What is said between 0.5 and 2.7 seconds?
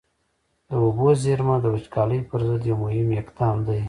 د اوبو زېرمه د وچکالۍ پر ضد